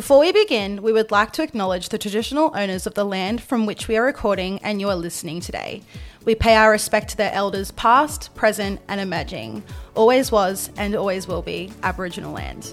Before 0.00 0.20
we 0.20 0.32
begin, 0.32 0.80
we 0.80 0.94
would 0.94 1.10
like 1.10 1.30
to 1.32 1.42
acknowledge 1.42 1.90
the 1.90 1.98
traditional 1.98 2.56
owners 2.56 2.86
of 2.86 2.94
the 2.94 3.04
land 3.04 3.42
from 3.42 3.66
which 3.66 3.86
we 3.86 3.98
are 3.98 4.02
recording 4.02 4.58
and 4.62 4.80
you 4.80 4.88
are 4.88 4.96
listening 4.96 5.40
today. 5.40 5.82
We 6.24 6.34
pay 6.34 6.56
our 6.56 6.70
respect 6.70 7.10
to 7.10 7.18
their 7.18 7.34
elders 7.34 7.70
past, 7.72 8.34
present, 8.34 8.80
and 8.88 8.98
emerging. 8.98 9.62
Always 9.94 10.32
was 10.32 10.70
and 10.78 10.94
always 10.94 11.28
will 11.28 11.42
be 11.42 11.70
Aboriginal 11.82 12.32
land. 12.32 12.72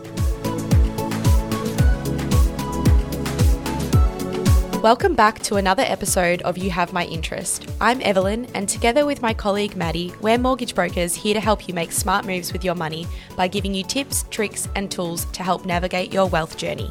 Welcome 4.82 5.14
back 5.14 5.40
to 5.40 5.58
another 5.58 5.84
episode 5.86 6.42
of 6.44 6.58
You 6.58 6.70
Have 6.70 6.94
My 6.94 7.04
Interest. 7.04 7.70
I'm 7.82 8.00
Evelyn, 8.04 8.46
and 8.54 8.70
together 8.70 9.06
with 9.06 9.22
my 9.22 9.34
colleague 9.34 9.76
Maddie, 9.76 10.14
we're 10.22 10.38
mortgage 10.38 10.74
brokers 10.74 11.14
here 11.14 11.34
to 11.34 11.42
help 11.42 11.68
you 11.68 11.74
make 11.74 11.92
smart 11.92 12.26
moves 12.26 12.54
with 12.54 12.64
your 12.64 12.76
money 12.76 13.06
by 13.36 13.50
giving 13.50 13.74
you 13.74 13.84
tips, 13.84 14.24
tricks, 14.30 14.70
and 14.78 14.90
tools 14.90 15.26
to 15.34 15.44
help 15.44 15.66
navigate 15.66 16.14
your 16.14 16.28
wealth 16.28 16.56
journey. 16.56 16.90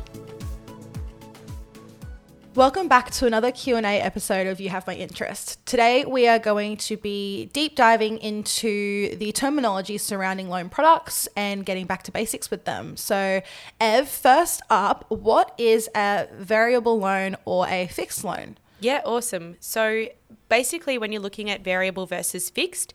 Welcome 2.57 2.89
back 2.89 3.11
to 3.11 3.27
another 3.27 3.53
Q&A 3.53 3.83
episode 3.83 4.47
of 4.47 4.63
You 4.63 4.71
Have 4.71 4.87
My 4.87 4.95
Interest. 4.95 5.59
Today 5.67 6.07
we 6.07 6.27
are 6.27 6.39
going 6.39 6.79
to 6.79 6.97
be 6.97 7.51
deep 7.53 7.77
diving 7.77 8.17
into 8.17 9.15
the 9.19 9.31
terminology 9.33 9.99
surrounding 9.99 10.49
loan 10.49 10.71
products 10.71 11.29
and 11.37 11.67
getting 11.67 11.85
back 11.85 12.03
to 12.05 12.13
basics 12.13 12.51
with 12.51 12.65
them. 12.65 12.97
So, 12.97 13.43
Ev, 13.79 14.09
first 14.09 14.63
up, 14.71 15.05
what 15.11 15.55
is 15.59 15.91
a 15.95 16.29
variable 16.33 16.99
loan 16.99 17.37
or 17.45 17.69
a 17.69 17.89
fixed 17.89 18.25
loan? 18.25 18.57
Yeah, 18.81 19.03
awesome. 19.05 19.57
So, 19.61 20.07
basically 20.49 20.97
when 20.97 21.13
you're 21.13 21.21
looking 21.21 21.51
at 21.51 21.63
variable 21.63 22.07
versus 22.07 22.49
fixed, 22.49 22.95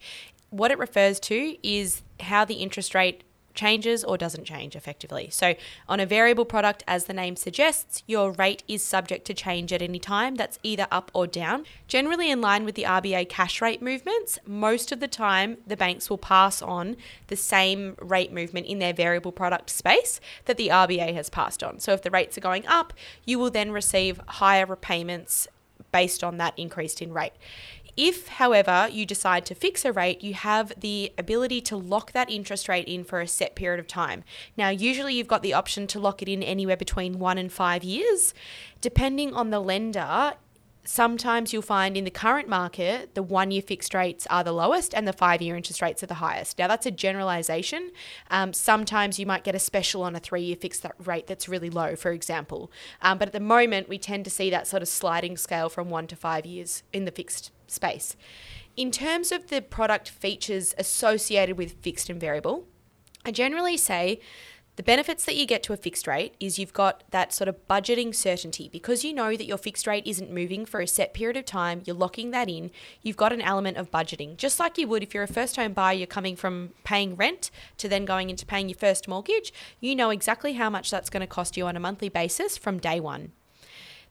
what 0.49 0.71
it 0.71 0.79
refers 0.79 1.19
to 1.19 1.55
is 1.61 2.01
how 2.19 2.45
the 2.45 2.55
interest 2.55 2.95
rate 2.95 3.23
changes 3.53 4.03
or 4.03 4.17
doesn't 4.17 4.45
change 4.45 4.75
effectively. 4.75 5.29
So, 5.31 5.55
on 5.87 5.99
a 5.99 6.05
variable 6.05 6.45
product, 6.45 6.83
as 6.87 7.05
the 7.05 7.13
name 7.13 7.35
suggests, 7.35 8.03
your 8.07 8.31
rate 8.31 8.63
is 8.67 8.83
subject 8.83 9.25
to 9.27 9.33
change 9.33 9.71
at 9.73 9.81
any 9.81 9.99
time. 9.99 10.35
That's 10.35 10.59
either 10.63 10.87
up 10.91 11.11
or 11.13 11.27
down. 11.27 11.65
Generally, 11.87 12.31
in 12.31 12.41
line 12.41 12.65
with 12.65 12.75
the 12.75 12.83
RBA 12.83 13.29
cash 13.29 13.61
rate 13.61 13.81
movements, 13.81 14.39
most 14.45 14.91
of 14.91 14.99
the 14.99 15.07
time 15.07 15.57
the 15.65 15.77
banks 15.77 16.09
will 16.09 16.17
pass 16.17 16.61
on 16.61 16.97
the 17.27 17.35
same 17.35 17.95
rate 17.99 18.31
movement 18.31 18.67
in 18.67 18.79
their 18.79 18.93
variable 18.93 19.31
product 19.31 19.69
space 19.69 20.19
that 20.45 20.57
the 20.57 20.69
RBA 20.69 21.13
has 21.13 21.29
passed 21.29 21.63
on. 21.63 21.79
So, 21.79 21.93
if 21.93 22.01
the 22.01 22.11
rates 22.11 22.37
are 22.37 22.41
going 22.41 22.65
up, 22.67 22.93
you 23.25 23.39
will 23.39 23.51
then 23.51 23.71
receive 23.71 24.19
higher 24.27 24.65
repayments 24.65 25.47
based 25.91 26.23
on 26.23 26.37
that 26.37 26.53
increase 26.57 27.01
in 27.01 27.13
rate. 27.13 27.33
If, 27.97 28.27
however, 28.27 28.87
you 28.91 29.05
decide 29.05 29.45
to 29.47 29.55
fix 29.55 29.85
a 29.85 29.91
rate, 29.91 30.23
you 30.23 30.33
have 30.33 30.73
the 30.79 31.13
ability 31.17 31.61
to 31.61 31.77
lock 31.77 32.11
that 32.11 32.29
interest 32.29 32.69
rate 32.69 32.87
in 32.87 33.03
for 33.03 33.21
a 33.21 33.27
set 33.27 33.55
period 33.55 33.79
of 33.79 33.87
time. 33.87 34.23
Now, 34.57 34.69
usually 34.69 35.13
you've 35.13 35.27
got 35.27 35.43
the 35.43 35.53
option 35.53 35.87
to 35.87 35.99
lock 35.99 36.21
it 36.21 36.29
in 36.29 36.43
anywhere 36.43 36.77
between 36.77 37.19
one 37.19 37.37
and 37.37 37.51
five 37.51 37.83
years. 37.83 38.33
Depending 38.79 39.33
on 39.33 39.49
the 39.49 39.59
lender, 39.59 40.33
sometimes 40.83 41.53
you'll 41.53 41.61
find 41.61 41.95
in 41.95 42.03
the 42.03 42.11
current 42.11 42.47
market, 42.47 43.13
the 43.15 43.23
one 43.23 43.51
year 43.51 43.61
fixed 43.61 43.93
rates 43.93 44.25
are 44.29 44.43
the 44.43 44.51
lowest 44.51 44.93
and 44.93 45.07
the 45.07 45.13
five 45.13 45.41
year 45.41 45.55
interest 45.55 45.81
rates 45.81 46.01
are 46.03 46.07
the 46.07 46.15
highest. 46.15 46.57
Now, 46.57 46.67
that's 46.67 46.85
a 46.85 46.91
generalization. 46.91 47.91
Um, 48.29 48.53
sometimes 48.53 49.19
you 49.19 49.25
might 49.25 49.43
get 49.43 49.55
a 49.55 49.59
special 49.59 50.03
on 50.03 50.15
a 50.15 50.19
three 50.19 50.41
year 50.41 50.55
fixed 50.55 50.85
rate 51.03 51.27
that's 51.27 51.47
really 51.47 51.69
low, 51.69 51.95
for 51.95 52.11
example. 52.11 52.71
Um, 53.01 53.17
but 53.17 53.29
at 53.29 53.33
the 53.33 53.39
moment, 53.39 53.89
we 53.89 53.97
tend 53.97 54.25
to 54.25 54.31
see 54.31 54.49
that 54.49 54.67
sort 54.67 54.81
of 54.81 54.87
sliding 54.87 55.37
scale 55.37 55.69
from 55.69 55.89
one 55.89 56.07
to 56.07 56.15
five 56.15 56.45
years 56.45 56.83
in 56.91 57.05
the 57.05 57.11
fixed 57.11 57.51
space. 57.67 58.15
In 58.75 58.89
terms 58.89 59.31
of 59.31 59.47
the 59.47 59.61
product 59.61 60.09
features 60.09 60.73
associated 60.77 61.57
with 61.57 61.73
fixed 61.81 62.09
and 62.09 62.19
variable, 62.19 62.65
I 63.25 63.31
generally 63.31 63.77
say 63.77 64.19
the 64.81 64.85
benefits 64.85 65.25
that 65.25 65.35
you 65.35 65.45
get 65.45 65.61
to 65.61 65.73
a 65.73 65.77
fixed 65.77 66.07
rate 66.07 66.33
is 66.39 66.57
you've 66.57 66.73
got 66.73 67.03
that 67.11 67.31
sort 67.31 67.47
of 67.47 67.67
budgeting 67.67 68.15
certainty 68.15 68.67
because 68.67 69.05
you 69.05 69.13
know 69.13 69.37
that 69.37 69.45
your 69.45 69.59
fixed 69.59 69.85
rate 69.85 70.07
isn't 70.07 70.33
moving 70.33 70.65
for 70.65 70.81
a 70.81 70.87
set 70.87 71.13
period 71.13 71.37
of 71.37 71.45
time, 71.45 71.83
you're 71.85 71.95
locking 71.95 72.31
that 72.31 72.49
in, 72.49 72.71
you've 73.03 73.15
got 73.15 73.31
an 73.31 73.41
element 73.41 73.77
of 73.77 73.91
budgeting. 73.91 74.35
Just 74.37 74.59
like 74.59 74.79
you 74.79 74.87
would 74.87 75.03
if 75.03 75.13
you're 75.13 75.21
a 75.21 75.27
first 75.27 75.55
home 75.55 75.73
buyer, 75.73 75.93
you're 75.93 76.07
coming 76.07 76.35
from 76.35 76.71
paying 76.83 77.15
rent 77.15 77.51
to 77.77 77.87
then 77.87 78.05
going 78.05 78.31
into 78.31 78.43
paying 78.43 78.69
your 78.69 78.75
first 78.75 79.07
mortgage, 79.07 79.53
you 79.79 79.95
know 79.95 80.09
exactly 80.09 80.53
how 80.53 80.67
much 80.67 80.89
that's 80.89 81.11
going 81.11 81.21
to 81.21 81.27
cost 81.27 81.55
you 81.55 81.67
on 81.67 81.77
a 81.77 81.79
monthly 81.79 82.09
basis 82.09 82.57
from 82.57 82.79
day 82.79 82.99
one. 82.99 83.33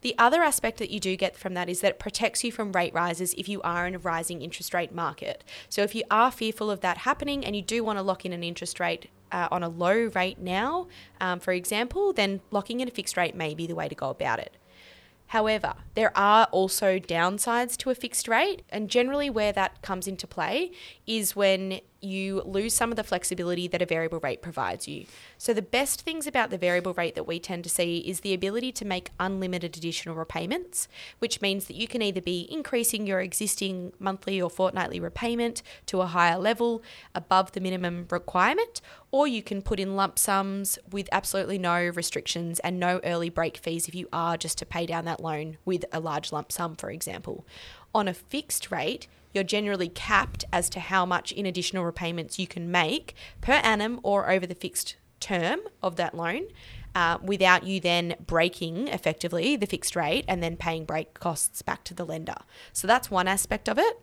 The 0.03 0.15
other 0.19 0.41
aspect 0.41 0.79
that 0.79 0.91
you 0.91 1.01
do 1.01 1.17
get 1.17 1.37
from 1.37 1.55
that 1.55 1.69
is 1.69 1.81
that 1.81 1.91
it 1.91 1.99
protects 1.99 2.45
you 2.45 2.53
from 2.53 2.71
rate 2.71 2.95
rises 2.95 3.35
if 3.35 3.49
you 3.49 3.61
are 3.63 3.89
in 3.89 3.97
a 3.97 3.99
rising 3.99 4.41
interest 4.41 4.73
rate 4.73 4.95
market. 4.95 5.43
So 5.69 5.83
if 5.83 5.97
you 5.97 6.05
are 6.13 6.31
fearful 6.31 6.71
of 6.71 6.81
that 6.83 6.99
happening 6.99 7.45
and 7.45 7.57
you 7.57 7.63
do 7.63 7.83
want 7.83 7.99
to 7.99 8.05
lock 8.05 8.25
in 8.25 8.33
an 8.33 8.45
interest 8.45 8.79
rate 8.79 9.09
uh, 9.33 9.49
on 9.51 9.63
a 9.63 9.69
low 9.69 10.11
rate 10.15 10.39
now, 10.39 10.89
um, 11.21 11.41
for 11.41 11.53
example, 11.53 12.13
then 12.13 12.41
locking 12.51 12.81
in 12.81 12.89
a 12.89 12.91
fixed 12.91 13.17
rate 13.17 13.35
may 13.35 13.55
be 13.55 13.67
the 13.67 13.75
way 13.75 13.89
to 13.89 13.95
go 13.95 14.11
about 14.11 14.39
it. 14.39 14.57
However, 15.29 15.75
there 15.95 16.17
are 16.19 16.49
also 16.51 16.99
downsides 16.99 17.77
to 17.79 17.91
a 17.91 17.95
fixed 17.95 18.27
rate, 18.27 18.63
and 18.69 18.91
generally 18.91 19.31
where 19.31 19.53
that 19.53 19.81
comes 19.81 20.09
into 20.09 20.27
play 20.27 20.73
is 21.07 21.37
when 21.37 21.81
you 22.01 22.43
lose 22.43 22.75
some 22.75 22.91
of 22.91 22.97
the 22.97 23.05
flexibility 23.05 23.69
that 23.69 23.83
a 23.83 23.87
variable 23.87 24.21
rate 24.21 24.43
provides 24.43 24.89
you. 24.89 25.07
So, 25.39 25.53
the 25.53 25.63
best 25.63 26.03
things 26.03 26.27
about 26.27 26.51
the 26.51 26.59
variable 26.59 26.95
rate 26.95 27.15
that 27.15 27.27
we 27.27 27.39
tend 27.39 27.65
to 27.65 27.71
see 27.71 27.99
is 27.99 28.21
the 28.21 28.35
ability 28.35 28.73
to 28.73 28.85
make 28.85 29.11
unlimited 29.19 29.77
additional 29.77 30.15
repayments, 30.15 30.89
which 31.19 31.41
means 31.41 31.67
that 31.67 31.77
you 31.77 31.87
can 31.87 32.03
either 32.03 32.21
be 32.21 32.49
increasing 32.51 33.07
your 33.07 33.21
existing 33.21 33.93
monthly 33.99 34.41
or 34.41 34.51
fortnightly 34.51 35.01
repayment 35.01 35.63
to 35.87 36.01
a 36.01 36.07
higher 36.07 36.39
level 36.39 36.83
above 37.15 37.53
the 37.53 37.61
minimum 37.61 38.07
requirement, 38.11 38.81
or 39.11 39.27
you 39.27 39.43
can 39.43 39.63
put 39.63 39.81
in 39.81 39.97
lump 39.97 40.19
sums 40.19 40.79
with 40.91 41.09
absolutely 41.13 41.59
no 41.59 41.89
restrictions 41.89 42.59
and 42.61 42.79
no 42.79 43.01
early 43.05 43.29
break 43.29 43.57
fees 43.57 43.89
if 43.89 43.95
you 43.95 44.09
are 44.13 44.37
just 44.37 44.59
to 44.59 44.67
pay 44.67 44.87
down 44.87 45.05
that 45.05 45.21
loan 45.21 45.59
with 45.65 45.85
a 45.93 46.01
large 46.01 46.33
lump 46.33 46.53
sum, 46.53 46.77
for 46.77 46.91
example. 46.91 47.47
On 47.95 48.07
a 48.07 48.15
fixed 48.15 48.71
rate, 48.71 49.09
you're 49.33 49.45
generally 49.45 49.89
capped 49.89 50.45
as 50.53 50.69
to 50.71 50.81
how 50.81 51.07
much 51.07 51.33
in 51.33 51.47
additional 51.47 51.85
repayments 51.85 52.39
you 52.39 52.47
can 52.47 52.71
make 52.71 53.15
per 53.41 53.55
annum 53.55 54.01
or 54.03 54.31
over 54.31 54.47
the 54.47 54.55
fixed 54.55 54.97
term 55.21 55.61
of 55.83 55.97
that 55.97 56.15
loan. 56.15 56.45
Uh, 56.93 57.19
without 57.23 57.63
you 57.63 57.79
then 57.79 58.17
breaking 58.27 58.89
effectively 58.89 59.55
the 59.55 59.67
fixed 59.67 59.95
rate 59.95 60.25
and 60.27 60.43
then 60.43 60.57
paying 60.57 60.85
break 60.85 61.15
costs 61.15 61.63
back 61.63 61.85
to 61.85 61.95
the 61.95 62.05
lender. 62.05 62.35
So 62.73 62.89
that's 62.89 63.11
one 63.11 63.29
aspect 63.29 63.69
of 63.69 63.79
it. 63.79 64.01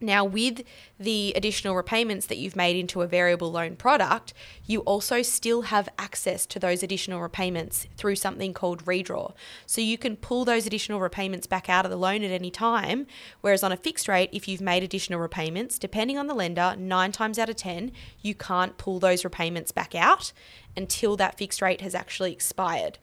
Now, 0.00 0.24
with 0.24 0.62
the 0.98 1.32
additional 1.34 1.74
repayments 1.74 2.26
that 2.26 2.38
you've 2.38 2.54
made 2.54 2.76
into 2.76 3.02
a 3.02 3.06
variable 3.06 3.50
loan 3.50 3.74
product, 3.74 4.32
you 4.64 4.80
also 4.80 5.22
still 5.22 5.62
have 5.62 5.88
access 5.98 6.46
to 6.46 6.60
those 6.60 6.82
additional 6.82 7.20
repayments 7.20 7.88
through 7.96 8.16
something 8.16 8.54
called 8.54 8.84
redraw. 8.84 9.34
So 9.66 9.80
you 9.80 9.98
can 9.98 10.16
pull 10.16 10.44
those 10.44 10.66
additional 10.66 11.00
repayments 11.00 11.48
back 11.48 11.68
out 11.68 11.84
of 11.84 11.90
the 11.90 11.96
loan 11.96 12.22
at 12.22 12.30
any 12.30 12.50
time. 12.50 13.06
Whereas 13.40 13.64
on 13.64 13.72
a 13.72 13.76
fixed 13.76 14.06
rate, 14.06 14.30
if 14.32 14.46
you've 14.46 14.60
made 14.60 14.84
additional 14.84 15.18
repayments, 15.18 15.78
depending 15.78 16.16
on 16.16 16.28
the 16.28 16.34
lender, 16.34 16.76
nine 16.78 17.10
times 17.10 17.38
out 17.38 17.48
of 17.48 17.56
10, 17.56 17.90
you 18.22 18.34
can't 18.34 18.78
pull 18.78 19.00
those 19.00 19.24
repayments 19.24 19.72
back 19.72 19.94
out 19.94 20.32
until 20.76 21.16
that 21.16 21.36
fixed 21.36 21.60
rate 21.60 21.80
has 21.80 21.94
actually 21.94 22.32
expired. 22.32 22.98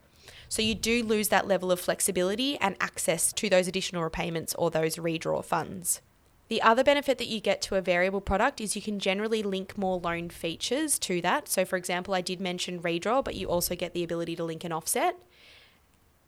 So 0.47 0.61
you 0.61 0.75
do 0.75 1.03
lose 1.03 1.27
that 1.29 1.47
level 1.47 1.71
of 1.71 1.79
flexibility 1.79 2.57
and 2.57 2.77
access 2.79 3.33
to 3.33 3.49
those 3.49 3.67
additional 3.67 4.03
repayments 4.03 4.53
or 4.55 4.71
those 4.71 4.95
redraw 4.95 5.43
funds. 5.43 6.01
The 6.47 6.61
other 6.61 6.83
benefit 6.83 7.17
that 7.17 7.27
you 7.27 7.39
get 7.39 7.61
to 7.63 7.75
a 7.75 7.81
variable 7.81 8.21
product 8.21 8.61
is 8.61 8.75
you 8.75 8.81
can 8.81 8.99
generally 8.99 9.41
link 9.41 9.77
more 9.77 9.99
loan 9.99 10.29
features 10.29 10.99
to 10.99 11.19
that. 11.21 11.47
So, 11.49 11.65
for 11.65 11.75
example, 11.75 12.13
I 12.13 12.21
did 12.21 12.39
mention 12.39 12.81
redraw, 12.81 13.23
but 13.23 13.35
you 13.35 13.47
also 13.47 13.75
get 13.75 13.93
the 13.93 14.03
ability 14.03 14.35
to 14.35 14.43
link 14.43 14.63
an 14.63 14.71
offset. 14.71 15.17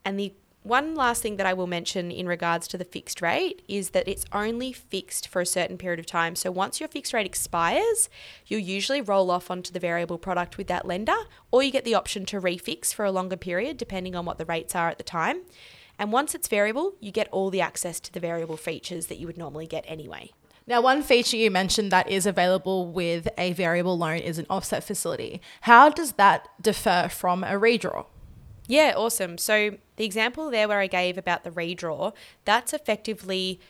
And 0.04 0.20
the 0.20 0.34
one 0.64 0.96
last 0.96 1.22
thing 1.22 1.38
that 1.38 1.46
I 1.46 1.54
will 1.54 1.68
mention 1.68 2.12
in 2.12 2.28
regards 2.28 2.68
to 2.70 2.78
the 2.78 2.84
fixed 2.84 3.22
rate 3.22 3.62
is 3.68 3.92
that 3.92 4.08
it's 4.08 4.26
only 4.34 4.74
fixed 4.74 5.28
for 5.28 5.42
a 5.42 5.46
certain 5.46 5.78
period 5.78 6.00
of 6.00 6.06
time. 6.06 6.36
So 6.36 6.52
once 6.52 6.80
your 6.80 6.90
fixed 6.90 7.14
rate 7.14 7.26
expires, 7.26 8.10
you'll 8.48 8.60
usually 8.60 9.02
roll 9.02 9.32
off 9.32 9.50
onto 9.50 9.72
the 9.72 9.80
variable 9.80 10.18
product 10.18 10.58
with 10.58 10.68
that 10.68 10.86
lender, 10.86 11.16
or 11.52 11.64
you 11.64 11.72
get 11.72 11.86
the 11.86 11.96
option 11.96 12.26
to 12.26 12.42
refix 12.42 12.94
for 12.94 13.06
a 13.06 13.12
longer 13.12 13.38
period, 13.38 13.78
depending 13.78 14.16
on 14.16 14.26
what 14.26 14.40
the 14.40 14.46
rates 14.46 14.76
are 14.76 14.90
at 14.90 14.98
the 14.98 15.04
time. 15.06 15.44
And 16.00 16.12
once 16.12 16.36
it's 16.36 16.48
variable, 16.48 16.94
you 17.00 17.12
get 17.12 17.28
all 17.32 17.50
the 17.50 17.62
access 17.62 18.00
to 18.02 18.14
the 18.14 18.20
variable 18.20 18.58
features 18.58 19.08
that 19.08 19.18
you 19.18 19.28
would 19.28 19.38
normally 19.38 19.68
get 19.68 19.84
anyway. 19.88 20.32
Now, 20.68 20.82
one 20.82 21.02
feature 21.02 21.38
you 21.38 21.50
mentioned 21.50 21.92
that 21.94 22.10
is 22.10 22.26
available 22.26 22.88
with 22.88 23.30
a 23.38 23.54
variable 23.54 23.98
loan 23.98 24.18
is 24.18 24.38
an 24.38 24.46
offset 24.50 24.84
facility. 24.84 25.42
How 25.62 25.90
does 25.90 26.14
that 26.14 26.50
differ 26.62 27.08
from 27.10 27.44
a 27.46 27.54
redraw? 27.54 28.06
Yeah, 28.68 28.94
awesome. 28.98 29.38
So, 29.38 29.78
the 29.96 30.04
example 30.04 30.52
there 30.52 30.68
where 30.68 30.82
I 30.82 30.88
gave 30.88 31.18
about 31.18 31.46
the 31.46 31.52
redraw, 31.52 32.14
that's 32.44 32.74
effectively 32.74 33.62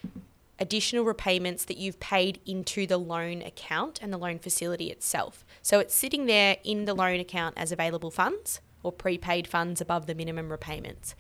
additional 0.60 1.06
repayments 1.06 1.66
that 1.66 1.78
you've 1.78 2.00
paid 2.00 2.40
into 2.48 2.88
the 2.88 2.98
loan 2.98 3.44
account 3.44 4.00
and 4.02 4.12
the 4.12 4.18
loan 4.18 4.40
facility 4.40 4.90
itself. 4.90 5.46
So, 5.62 5.80
it's 5.80 5.94
sitting 5.94 6.26
there 6.26 6.58
in 6.64 6.86
the 6.86 6.96
loan 6.96 7.20
account 7.20 7.54
as 7.58 7.72
available 7.72 8.10
funds 8.10 8.60
or 8.84 8.92
prepaid 8.92 9.48
funds 9.48 9.82
above 9.82 10.06
the 10.06 10.16
minimum 10.16 10.50
repayments. 10.50 11.16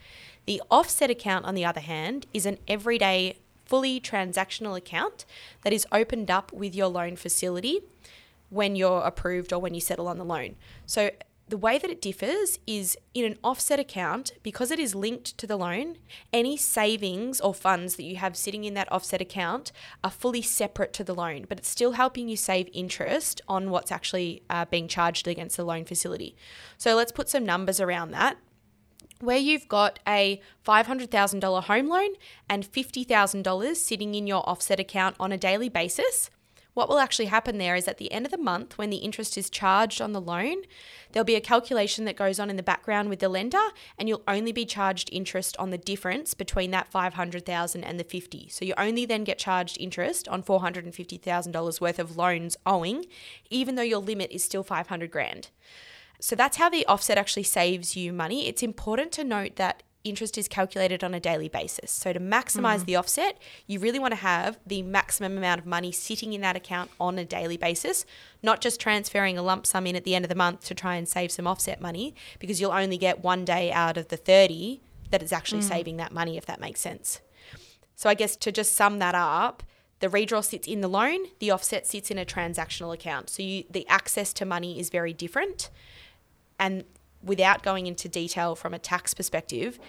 The 0.45 0.61
offset 0.71 1.09
account, 1.09 1.45
on 1.45 1.55
the 1.55 1.65
other 1.65 1.81
hand, 1.81 2.25
is 2.33 2.45
an 2.45 2.57
everyday, 2.67 3.37
fully 3.65 3.99
transactional 3.99 4.77
account 4.77 5.25
that 5.63 5.73
is 5.73 5.85
opened 5.91 6.31
up 6.31 6.53
with 6.53 6.73
your 6.73 6.87
loan 6.87 7.15
facility 7.15 7.81
when 8.49 8.75
you're 8.75 9.01
approved 9.01 9.51
or 9.51 9.59
when 9.59 9.73
you 9.73 9.81
settle 9.81 10.07
on 10.07 10.17
the 10.17 10.23
loan. 10.23 10.55
So 10.85 11.11
the 11.49 11.57
way 11.57 11.77
that 11.77 11.89
it 11.89 12.01
differs 12.01 12.59
is 12.67 12.97
in 13.13 13.23
an 13.23 13.37
offset 13.43 13.79
account, 13.79 14.33
because 14.43 14.69
it 14.69 14.79
is 14.79 14.93
linked 14.93 15.37
to 15.37 15.47
the 15.47 15.55
loan, 15.55 15.97
any 16.33 16.57
savings 16.57 17.39
or 17.39 17.53
funds 17.53 17.95
that 17.95 18.03
you 18.03 18.17
have 18.17 18.35
sitting 18.35 18.65
in 18.65 18.73
that 18.73 18.91
offset 18.91 19.21
account 19.21 19.71
are 20.03 20.11
fully 20.11 20.41
separate 20.41 20.91
to 20.93 21.03
the 21.03 21.15
loan, 21.15 21.45
but 21.47 21.57
it's 21.57 21.69
still 21.69 21.93
helping 21.93 22.27
you 22.27 22.35
save 22.35 22.69
interest 22.73 23.41
on 23.47 23.69
what's 23.69 23.91
actually 23.91 24.43
uh, 24.49 24.65
being 24.65 24.87
charged 24.87 25.27
against 25.27 25.55
the 25.55 25.63
loan 25.63 25.85
facility. 25.85 26.35
So 26.77 26.95
let's 26.95 27.13
put 27.13 27.29
some 27.29 27.45
numbers 27.45 27.79
around 27.79 28.11
that. 28.11 28.37
Where 29.19 29.37
you've 29.37 29.67
got 29.67 29.99
a 30.07 30.39
$500,000 30.67 31.63
home 31.63 31.87
loan 31.87 32.09
and 32.47 32.63
$50,000 32.63 33.75
sitting 33.75 34.13
in 34.13 34.27
your 34.27 34.47
offset 34.47 34.79
account 34.79 35.15
on 35.19 35.31
a 35.31 35.37
daily 35.37 35.69
basis, 35.69 36.29
what 36.77 36.87
will 36.87 36.99
actually 36.99 37.25
happen 37.25 37.57
there 37.57 37.75
is 37.75 37.87
at 37.87 37.97
the 37.97 38.11
end 38.11 38.27
of 38.27 38.31
the 38.31 38.37
month, 38.37 38.77
when 38.77 38.91
the 38.91 38.97
interest 38.97 39.35
is 39.35 39.49
charged 39.49 39.99
on 39.99 40.11
the 40.11 40.21
loan, 40.21 40.57
there'll 41.11 41.25
be 41.25 41.33
a 41.33 41.41
calculation 41.41 42.05
that 42.05 42.15
goes 42.15 42.39
on 42.39 42.51
in 42.51 42.55
the 42.55 42.61
background 42.61 43.09
with 43.09 43.17
the 43.17 43.27
lender, 43.27 43.69
and 43.97 44.07
you'll 44.07 44.21
only 44.27 44.51
be 44.51 44.63
charged 44.63 45.09
interest 45.11 45.57
on 45.57 45.71
the 45.71 45.79
difference 45.79 46.35
between 46.35 46.69
that 46.69 46.87
500,000 46.91 47.83
and 47.83 47.99
the 47.99 48.03
50. 48.03 48.49
So 48.49 48.63
you 48.63 48.75
only 48.77 49.07
then 49.07 49.23
get 49.23 49.39
charged 49.39 49.79
interest 49.79 50.27
on 50.27 50.43
$450,000 50.43 51.81
worth 51.81 51.97
of 51.97 52.15
loans 52.15 52.55
owing, 52.63 53.05
even 53.49 53.73
though 53.73 53.81
your 53.81 53.97
limit 53.97 54.29
is 54.29 54.43
still 54.43 54.63
500 54.63 55.09
grand. 55.09 55.49
So 56.19 56.35
that's 56.35 56.57
how 56.57 56.69
the 56.69 56.85
offset 56.85 57.17
actually 57.17 57.41
saves 57.41 57.95
you 57.95 58.13
money. 58.13 58.47
It's 58.47 58.61
important 58.61 59.11
to 59.13 59.23
note 59.23 59.55
that 59.55 59.81
interest 60.03 60.37
is 60.37 60.47
calculated 60.47 61.03
on 61.03 61.13
a 61.13 61.19
daily 61.19 61.49
basis. 61.49 61.91
So 61.91 62.13
to 62.13 62.19
maximize 62.19 62.79
mm. 62.79 62.85
the 62.85 62.95
offset, 62.95 63.37
you 63.65 63.79
really 63.79 63.99
want 63.99 64.11
to 64.13 64.19
have 64.19 64.59
the 64.65 64.81
maximum 64.81 65.37
amount 65.37 65.59
of 65.59 65.65
money 65.65 65.91
sitting 65.91 66.33
in 66.33 66.41
that 66.41 66.55
account 66.55 66.91
on 66.99 67.17
a 67.17 67.25
daily 67.25 67.57
basis, 67.57 68.05
not 68.41 68.61
just 68.61 68.79
transferring 68.79 69.37
a 69.37 69.41
lump 69.41 69.65
sum 69.65 69.85
in 69.87 69.95
at 69.95 70.03
the 70.03 70.15
end 70.15 70.25
of 70.25 70.29
the 70.29 70.35
month 70.35 70.65
to 70.65 70.75
try 70.75 70.95
and 70.95 71.07
save 71.07 71.31
some 71.31 71.47
offset 71.47 71.81
money 71.81 72.15
because 72.39 72.61
you'll 72.61 72.71
only 72.71 72.97
get 72.97 73.23
one 73.23 73.43
day 73.43 73.71
out 73.71 73.97
of 73.97 74.07
the 74.07 74.17
30 74.17 74.81
that 75.11 75.21
is 75.21 75.31
actually 75.31 75.61
mm. 75.61 75.69
saving 75.69 75.97
that 75.97 76.11
money 76.11 76.37
if 76.37 76.45
that 76.45 76.59
makes 76.59 76.79
sense. 76.79 77.21
So 77.95 78.09
I 78.09 78.13
guess 78.13 78.35
to 78.37 78.51
just 78.51 78.75
sum 78.75 78.99
that 78.99 79.15
up, 79.15 79.63
the 79.99 80.07
redraw 80.07 80.43
sits 80.43 80.67
in 80.67 80.81
the 80.81 80.87
loan, 80.87 81.19
the 81.39 81.49
offset 81.49 81.87
sits 81.87 82.11
in 82.11 82.19
a 82.19 82.25
transactional 82.25 82.93
account. 82.93 83.29
So 83.29 83.41
you, 83.41 83.63
the 83.69 83.87
access 83.87 84.31
to 84.33 84.45
money 84.45 84.79
is 84.79 84.89
very 84.89 85.13
different. 85.13 85.71
And 86.59 86.83
without 87.23 87.63
going 87.63 87.87
into 87.87 88.07
detail 88.07 88.55
from 88.55 88.73
a 88.73 88.79
tax 88.79 89.13
perspective, 89.13 89.79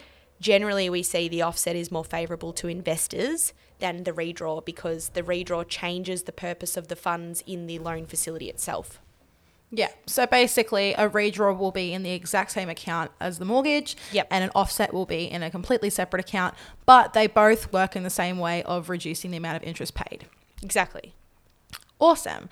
generally 0.41 0.89
we 0.89 1.03
see 1.03 1.29
the 1.29 1.43
offset 1.43 1.77
is 1.77 1.91
more 1.91 2.05
favourable 2.05 2.53
to 2.55 2.69
investors 2.69 3.53
than 3.79 4.05
the 4.05 4.13
redraw 4.13 4.65
because 4.65 5.11
the 5.11 5.23
redraw 5.23 5.67
changes 5.67 6.25
the 6.25 6.33
purpose 6.33 6.77
of 6.77 6.89
the 6.89 6.97
funds 6.97 7.43
in 7.47 7.67
the 7.67 7.79
loan 7.79 8.07
facility 8.07 8.49
itself. 8.49 9.01
Yeah. 9.71 9.89
So 10.07 10.27
basically, 10.27 10.95
a 10.95 11.11
redraw 11.11 11.57
will 11.57 11.73
be 11.73 11.93
in 11.93 12.03
the 12.03 12.13
exact 12.13 12.53
same 12.53 12.71
account 12.71 13.11
as 13.21 13.39
the 13.39 13.45
mortgage. 13.45 13.97
Yep. 14.13 14.29
And 14.31 14.45
an 14.45 14.51
offset 14.55 14.95
will 14.95 15.05
be 15.05 15.25
in 15.25 15.43
a 15.43 15.51
completely 15.51 15.91
separate 15.91 16.21
account, 16.21 16.55
but 16.87 17.13
they 17.13 17.27
both 17.27 17.71
work 17.71 17.95
in 17.95 18.03
the 18.03 18.11
same 18.11 18.39
way 18.39 18.63
of 18.63 18.89
reducing 18.89 19.31
the 19.31 19.37
amount 19.37 19.57
of 19.57 19.63
interest 19.63 19.95
paid. 19.95 20.25
Exactly. 20.63 21.15
Awesome 22.01 22.49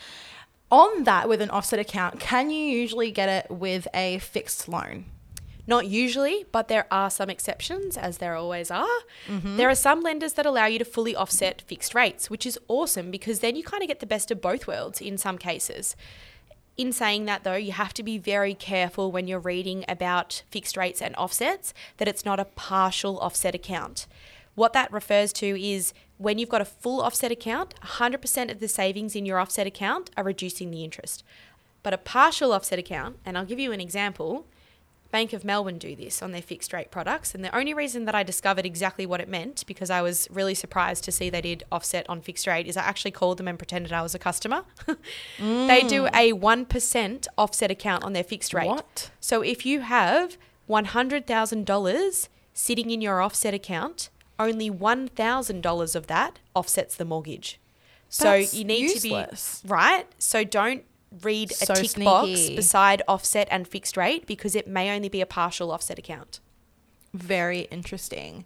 on 0.71 1.05
that 1.05 1.29
with 1.29 1.41
an 1.41 1.51
offset 1.51 1.79
account, 1.79 2.21
can 2.21 2.51
you 2.51 2.65
usually 2.65 3.11
get 3.11 3.29
it 3.29 3.51
with 3.51 3.87
a 3.95 4.19
fixed 4.19 4.69
loan? 4.69 5.07
Not 5.69 5.89
usually, 5.89 6.45
but 6.53 6.69
there 6.69 6.87
are 6.93 7.11
some 7.11 7.29
exceptions, 7.29 7.97
as 7.97 8.19
there 8.19 8.37
always 8.37 8.71
are. 8.71 8.87
Mm-hmm. 9.27 9.57
There 9.57 9.69
are 9.69 9.75
some 9.75 10.01
lenders 10.01 10.35
that 10.35 10.47
allow 10.47 10.67
you 10.67 10.79
to 10.79 10.85
fully 10.85 11.17
offset 11.17 11.63
fixed 11.63 11.95
rates, 11.95 12.31
which 12.31 12.47
is 12.47 12.59
awesome 12.69 13.11
because 13.11 13.41
then 13.41 13.57
you 13.57 13.65
kind 13.65 13.83
of 13.83 13.89
get 13.89 13.99
the 13.99 14.07
best 14.07 14.31
of 14.31 14.41
both 14.41 14.69
worlds 14.69 15.01
in 15.01 15.19
some 15.19 15.39
cases. 15.39 15.97
In 16.77 16.93
saying 16.93 17.25
that, 17.25 17.43
though, 17.43 17.55
you 17.55 17.73
have 17.73 17.95
to 17.95 18.03
be 18.03 18.19
very 18.19 18.55
careful 18.55 19.11
when 19.11 19.27
you're 19.27 19.41
reading 19.41 19.85
about 19.89 20.43
fixed 20.51 20.77
rates 20.77 21.03
and 21.03 21.17
offsets 21.17 21.75
that 21.97 22.07
it's 22.07 22.25
not 22.25 22.39
a 22.39 22.45
partial 22.45 23.19
offset 23.19 23.55
account. 23.55 24.07
What 24.57 24.73
that 24.73 24.93
refers 24.93 25.33
to 25.35 25.47
is 25.63 25.93
when 26.19 26.39
you've 26.39 26.49
got 26.49 26.63
a 26.63 26.65
full 26.65 27.01
offset 27.01 27.31
account, 27.31 27.75
100% 27.83 28.51
of 28.51 28.59
the 28.59 28.69
savings 28.69 29.15
in 29.15 29.25
your 29.25 29.39
offset 29.39 29.67
account 29.67 30.11
are 30.17 30.25
reducing 30.25 30.71
the 30.71 30.83
interest. 30.83 31.23
But 31.83 31.95
a 31.95 31.99
partial 31.99 32.53
offset 32.53 32.79
account, 32.79 33.19
and 33.25 33.39
I'll 33.39 33.45
give 33.45 33.61
you 33.61 33.71
an 33.71 33.81
example, 33.81 34.47
Bank 35.11 35.33
of 35.33 35.45
Melbourne 35.45 35.79
do 35.79 35.95
this 35.95 36.23
on 36.23 36.33
their 36.33 36.43
fixed 36.43 36.73
rate 36.73 36.91
products. 36.91 37.35
And 37.35 37.45
the 37.45 37.55
only 37.57 37.75
reason 37.75 38.07
that 38.07 38.15
I 38.15 38.23
discovered 38.23 38.67
exactly 38.67 39.07
what 39.07 39.21
it 39.21 39.29
meant, 39.29 39.65
because 39.67 39.91
I 39.91 40.03
was 40.03 40.27
really 40.31 40.55
surprised 40.55 41.05
to 41.05 41.13
see 41.13 41.31
they 41.31 41.41
did 41.41 41.65
offset 41.71 42.07
on 42.09 42.23
fixed 42.23 42.47
rate, 42.47 42.67
is 42.67 42.77
I 42.77 42.83
actually 42.83 43.13
called 43.13 43.39
them 43.39 43.47
and 43.47 43.59
pretended 43.59 43.93
I 43.93 44.03
was 44.03 44.15
a 44.15 44.19
customer. 44.19 44.65
mm. 45.39 45.67
They 45.69 45.83
do 45.83 46.07
a 46.07 46.33
1% 46.33 47.27
offset 47.39 47.71
account 47.71 48.05
on 48.05 48.15
their 48.15 48.25
fixed 48.25 48.53
rate. 48.55 48.69
What? 48.69 49.11
So 49.21 49.43
if 49.43 49.65
you 49.67 49.81
have 49.81 50.37
$100,000 50.69 52.29
sitting 52.55 52.91
in 52.91 53.01
your 53.01 53.21
offset 53.21 53.55
account, 53.55 54.09
only 54.39 54.71
$1,000 54.71 55.97
of 55.97 56.07
that 56.07 56.39
offsets 56.55 56.97
the 56.97 57.05
mortgage. 57.05 57.61
So 58.09 58.25
That's 58.25 58.55
you 58.55 58.65
need 58.65 58.83
useless. 58.83 59.61
to 59.61 59.67
be 59.67 59.73
right. 59.73 60.07
So 60.19 60.45
don't 60.45 60.85
read 61.23 61.53
so 61.53 61.73
a 61.73 61.77
tick 61.77 61.91
sneaky. 61.91 62.05
box 62.05 62.49
beside 62.51 63.03
offset 63.09 63.49
and 63.51 63.67
fixed 63.67 63.97
rate 63.97 64.27
because 64.27 64.55
it 64.55 64.69
may 64.69 64.95
only 64.95 65.09
be 65.09 65.21
a 65.21 65.27
partial 65.27 65.71
offset 65.71 65.99
account. 65.99 66.41
Very 67.13 67.61
interesting. 67.71 68.45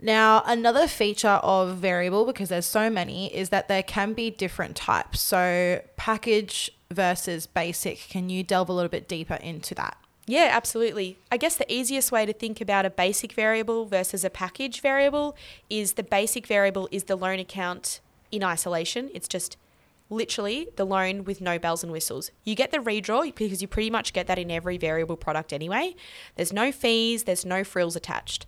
Now, 0.00 0.42
another 0.46 0.86
feature 0.86 1.40
of 1.42 1.76
variable, 1.78 2.24
because 2.24 2.50
there's 2.50 2.66
so 2.66 2.88
many, 2.88 3.34
is 3.34 3.48
that 3.48 3.66
there 3.66 3.82
can 3.82 4.12
be 4.12 4.30
different 4.30 4.76
types. 4.76 5.20
So, 5.20 5.82
package 5.96 6.70
versus 6.90 7.46
basic. 7.46 7.98
Can 8.08 8.30
you 8.30 8.44
delve 8.44 8.68
a 8.68 8.72
little 8.72 8.88
bit 8.88 9.08
deeper 9.08 9.34
into 9.34 9.74
that? 9.74 9.96
Yeah, 10.28 10.50
absolutely. 10.52 11.16
I 11.32 11.38
guess 11.38 11.56
the 11.56 11.72
easiest 11.72 12.12
way 12.12 12.26
to 12.26 12.34
think 12.34 12.60
about 12.60 12.84
a 12.84 12.90
basic 12.90 13.32
variable 13.32 13.86
versus 13.86 14.24
a 14.24 14.30
package 14.30 14.82
variable 14.82 15.34
is 15.70 15.94
the 15.94 16.02
basic 16.02 16.46
variable 16.46 16.86
is 16.92 17.04
the 17.04 17.16
loan 17.16 17.38
account 17.38 18.00
in 18.30 18.44
isolation. 18.44 19.10
It's 19.14 19.26
just 19.26 19.56
literally 20.10 20.68
the 20.76 20.84
loan 20.84 21.24
with 21.24 21.40
no 21.40 21.58
bells 21.58 21.82
and 21.82 21.90
whistles. 21.90 22.30
You 22.44 22.54
get 22.54 22.72
the 22.72 22.78
redraw 22.78 23.34
because 23.34 23.62
you 23.62 23.68
pretty 23.68 23.88
much 23.88 24.12
get 24.12 24.26
that 24.26 24.38
in 24.38 24.50
every 24.50 24.76
variable 24.76 25.16
product 25.16 25.50
anyway. 25.50 25.96
There's 26.36 26.52
no 26.52 26.72
fees, 26.72 27.24
there's 27.24 27.46
no 27.46 27.64
frills 27.64 27.96
attached. 27.96 28.44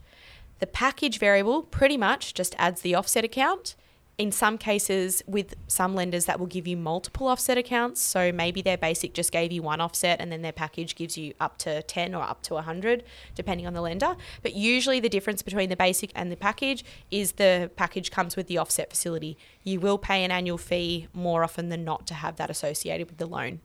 The 0.59 0.67
package 0.67 1.19
variable 1.19 1.63
pretty 1.63 1.97
much 1.97 2.35
just 2.35 2.55
adds 2.59 2.83
the 2.83 2.95
offset 2.95 3.25
account 3.25 3.75
in 4.21 4.31
some 4.31 4.59
cases 4.59 5.23
with 5.27 5.55
some 5.67 5.95
lenders 5.95 6.27
that 6.27 6.39
will 6.39 6.47
give 6.47 6.67
you 6.67 6.77
multiple 6.77 7.27
offset 7.27 7.57
accounts. 7.57 8.03
So 8.03 8.31
maybe 8.31 8.61
their 8.61 8.77
basic 8.77 9.15
just 9.15 9.33
gave 9.33 9.51
you 9.51 9.63
one 9.63 9.81
offset 9.81 10.21
and 10.21 10.31
then 10.31 10.43
their 10.43 10.53
package 10.53 10.95
gives 10.95 11.17
you 11.17 11.33
up 11.41 11.57
to 11.59 11.83
10 11.83 12.15
or 12.15 12.23
up 12.23 12.43
to 12.43 12.55
100 12.55 13.03
depending 13.35 13.67
on 13.67 13.73
the 13.73 13.81
lender. 13.81 14.17
But 14.43 14.53
usually 14.55 15.01
the 15.01 15.09
difference 15.09 15.41
between 15.41 15.71
the 15.71 15.77
basic 15.77 16.13
and 16.15 16.31
the 16.31 16.37
package 16.37 16.85
is 17.11 17.33
the 17.33 17.71
package 17.77 18.11
comes 18.11 18.37
with 18.37 18.47
the 18.47 18.59
offset 18.59 18.91
facility. 18.91 19.39
You 19.63 19.81
will 19.81 19.97
pay 19.97 20.23
an 20.23 20.31
annual 20.31 20.59
fee 20.59 21.09
more 21.15 21.43
often 21.43 21.71
than 21.71 21.83
not 21.83 22.07
to 22.09 22.15
have 22.15 22.37
that 22.37 22.51
associated 22.51 23.09
with 23.09 23.17
the 23.17 23.27
loan 23.27 23.61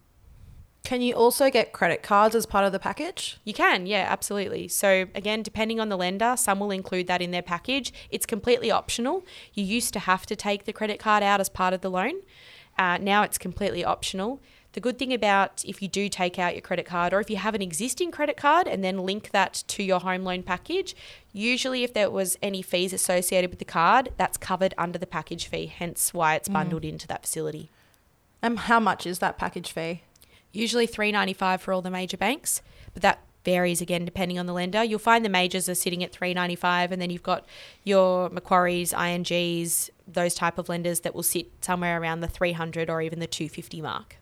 can 0.86 1.02
you 1.02 1.14
also 1.14 1.50
get 1.50 1.74
credit 1.74 2.04
cards 2.04 2.36
as 2.36 2.46
part 2.46 2.64
of 2.64 2.72
the 2.72 2.80
package? 2.80 3.38
You 3.44 3.54
can, 3.54 3.88
yeah, 3.88 4.06
absolutely. 4.08 4.68
So, 4.68 5.08
again, 5.16 5.42
depending 5.42 5.80
on 5.80 5.90
the 5.90 5.98
lender, 5.98 6.36
some 6.38 6.60
will 6.60 6.72
include 6.72 7.08
that 7.08 7.22
in 7.22 7.32
their 7.32 7.42
package. 7.42 7.92
It's 8.12 8.26
completely 8.26 8.72
optional. 8.72 9.26
You 9.54 9.64
used 9.66 9.92
to 9.94 10.00
have 10.00 10.26
to 10.28 10.36
take 10.36 10.66
the 10.66 10.74
credit 10.74 11.00
card 11.00 11.24
out 11.24 11.42
as 11.42 11.50
part 11.50 11.74
of 11.74 11.82
the 11.82 11.90
loan. 11.90 12.22
Uh, 12.78 13.00
now 13.00 13.24
it's 13.24 13.38
completely 13.38 13.84
optional. 13.84 14.40
The 14.74 14.82
good 14.82 15.00
thing 15.00 15.14
about 15.14 15.64
if 15.66 15.82
you 15.82 15.88
do 15.88 16.10
take 16.10 16.38
out 16.38 16.54
your 16.54 16.62
credit 16.62 16.86
card 16.86 17.14
or 17.14 17.22
if 17.22 17.30
you 17.30 17.38
have 17.38 17.56
an 17.56 17.62
existing 17.62 18.12
credit 18.12 18.36
card 18.36 18.68
and 18.68 18.84
then 18.84 19.00
link 19.00 19.32
that 19.32 19.64
to 19.70 19.84
your 19.84 20.02
home 20.02 20.24
loan 20.24 20.44
package, 20.44 20.96
usually 21.32 21.84
if 21.84 21.94
there 21.94 22.12
was 22.12 22.38
any 22.44 22.62
fees 22.62 22.92
associated 22.92 23.50
with 23.50 23.60
the 23.60 23.66
card, 23.66 24.10
that's 24.18 24.38
covered 24.38 24.74
under 24.78 25.00
the 25.00 25.08
package 25.08 25.48
fee, 25.48 25.68
hence 25.68 26.14
why 26.14 26.36
it's 26.36 26.50
mm. 26.50 26.54
bundled 26.54 26.84
mm. 26.84 26.90
into 26.90 27.08
that 27.08 27.24
facility. 27.24 27.72
And 28.42 28.60
how 28.60 28.82
much 28.82 29.08
is 29.08 29.20
that 29.20 29.38
package 29.38 29.72
fee? 29.72 30.04
Usually 30.56 30.88
395 30.88 31.62
for 31.62 31.74
all 31.74 31.82
the 31.82 31.92
major 31.92 32.18
banks, 32.18 32.62
but 32.94 33.02
that 33.02 33.20
varies 33.46 33.80
again 33.80 34.04
depending 34.04 34.40
on 34.40 34.48
the 34.48 34.54
lender. 34.54 34.84
You'll 34.84 35.00
find 35.00 35.24
the 35.24 35.30
majors 35.30 35.70
are 35.70 35.76
sitting 35.76 36.04
at 36.04 36.12
395 36.12 36.92
and 36.92 37.02
then 37.02 37.10
you've 37.12 37.24
got 37.24 37.46
your 37.84 38.30
Macquarie's, 38.30 38.92
INGs, 38.92 39.90
those 40.08 40.34
type 40.34 40.58
of 40.58 40.68
lenders 40.68 41.02
that 41.02 41.16
will 41.16 41.24
sit 41.24 41.48
somewhere 41.62 42.02
around 42.02 42.22
the 42.22 42.28
300 42.28 42.90
or 42.90 43.02
even 43.02 43.20
the 43.20 43.28
250 43.28 43.82
mark. 43.82 44.18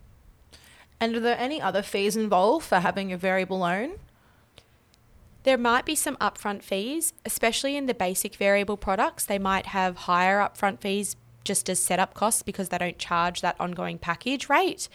And 1.00 1.16
are 1.16 1.20
there 1.20 1.38
any 1.38 1.60
other 1.60 1.82
fees 1.82 2.16
involved 2.16 2.66
for 2.66 2.78
having 2.80 3.12
a 3.12 3.16
variable 3.16 3.58
loan? 3.58 3.98
There 5.42 5.58
might 5.58 5.84
be 5.84 5.94
some 5.94 6.16
upfront 6.16 6.62
fees, 6.62 7.12
especially 7.26 7.76
in 7.76 7.86
the 7.86 7.92
basic 7.92 8.36
variable 8.36 8.78
products. 8.78 9.26
They 9.26 9.38
might 9.38 9.66
have 9.66 9.96
higher 9.96 10.38
upfront 10.38 10.80
fees 10.80 11.16
just 11.44 11.68
as 11.68 11.78
setup 11.78 12.14
costs 12.14 12.42
because 12.42 12.70
they 12.70 12.78
don't 12.78 12.98
charge 12.98 13.42
that 13.42 13.56
ongoing 13.60 13.98
package 13.98 14.48
rate. 14.48 14.88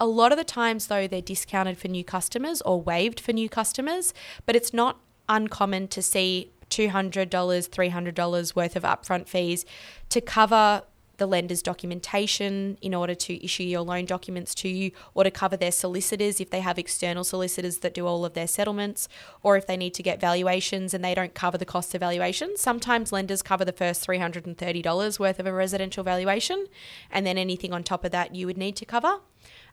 A 0.00 0.06
lot 0.06 0.32
of 0.32 0.38
the 0.38 0.44
times, 0.44 0.88
though, 0.88 1.06
they're 1.06 1.22
discounted 1.22 1.78
for 1.78 1.88
new 1.88 2.04
customers 2.04 2.60
or 2.62 2.80
waived 2.80 3.20
for 3.20 3.32
new 3.32 3.48
customers, 3.48 4.12
but 4.46 4.56
it's 4.56 4.72
not 4.72 5.00
uncommon 5.28 5.88
to 5.88 6.02
see 6.02 6.50
$200, 6.70 7.28
$300 7.30 8.56
worth 8.56 8.76
of 8.76 8.82
upfront 8.82 9.28
fees 9.28 9.64
to 10.08 10.20
cover 10.20 10.82
the 11.16 11.26
lender's 11.26 11.62
documentation 11.62 12.76
in 12.82 12.94
order 12.94 13.14
to 13.14 13.44
issue 13.44 13.62
your 13.62 13.82
loan 13.82 14.04
documents 14.04 14.54
to 14.54 14.68
you 14.68 14.90
or 15.14 15.22
to 15.24 15.30
cover 15.30 15.56
their 15.56 15.70
solicitors 15.70 16.40
if 16.40 16.50
they 16.50 16.60
have 16.60 16.78
external 16.78 17.22
solicitors 17.22 17.78
that 17.78 17.94
do 17.94 18.06
all 18.06 18.24
of 18.24 18.34
their 18.34 18.46
settlements 18.46 19.08
or 19.42 19.56
if 19.56 19.66
they 19.66 19.76
need 19.76 19.94
to 19.94 20.02
get 20.02 20.20
valuations 20.20 20.92
and 20.92 21.04
they 21.04 21.14
don't 21.14 21.34
cover 21.34 21.56
the 21.56 21.64
cost 21.64 21.94
of 21.94 22.00
valuation. 22.00 22.56
Sometimes 22.56 23.12
lenders 23.12 23.42
cover 23.42 23.64
the 23.64 23.72
first 23.72 24.06
$330 24.06 25.18
worth 25.20 25.38
of 25.38 25.46
a 25.46 25.52
residential 25.52 26.02
valuation 26.02 26.66
and 27.10 27.26
then 27.26 27.38
anything 27.38 27.72
on 27.72 27.84
top 27.84 28.04
of 28.04 28.10
that 28.10 28.34
you 28.34 28.46
would 28.46 28.58
need 28.58 28.76
to 28.76 28.84
cover. 28.84 29.20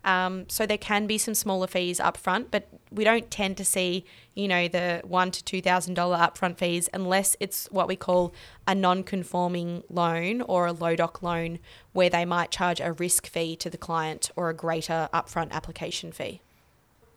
Um, 0.04 0.50
so 0.50 0.66
there 0.66 0.78
can 0.80 1.06
be 1.06 1.18
some 1.18 1.36
smaller 1.36 1.68
fees 1.68 2.00
up 2.00 2.18
front, 2.18 2.50
but 2.50 2.68
we 2.92 3.04
don't 3.04 3.30
tend 3.30 3.56
to 3.58 3.66
see, 3.66 4.04
you 4.34 4.48
know, 4.48 4.68
the 4.68 5.02
one 5.04 5.30
to 5.32 5.44
two 5.44 5.62
thousand 5.62 5.94
dollar 5.94 6.18
upfront 6.18 6.58
fees 6.58 6.90
unless 6.94 7.36
it's 7.40 7.68
what 7.72 7.88
we 7.88 7.96
call 7.96 8.34
a 8.68 8.74
non-conforming 8.74 9.84
loan 9.90 10.42
or 10.42 10.66
a 10.66 10.74
low 10.74 10.96
doc 10.96 11.22
loan, 11.22 11.60
where 11.94 12.10
they 12.10 12.26
might 12.26 12.50
charge 12.50 12.80
a 12.82 12.94
risk 12.94 13.28
fee 13.28 13.56
to 13.58 13.70
the 13.70 13.78
client 13.78 14.32
or 14.36 14.50
a 14.50 14.54
greater 14.56 15.08
upfront 15.14 15.52
application 15.52 16.12
fee. 16.12 16.42